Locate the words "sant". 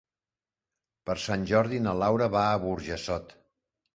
1.25-1.43